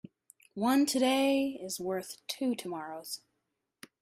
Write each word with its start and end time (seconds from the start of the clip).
One 0.55 0.87
today 0.87 1.59
is 1.63 1.79
worth 1.79 2.17
two 2.27 2.55
tomorrows. 2.55 3.21